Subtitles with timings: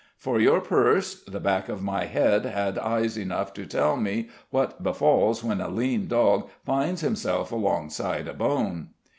[0.17, 4.81] For your purse, the back of my head had eyes enough to tell me what
[4.81, 8.87] befalls when a lean dog finds himself alongside a bone."